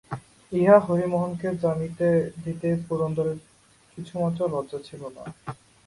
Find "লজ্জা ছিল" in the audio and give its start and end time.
4.53-5.01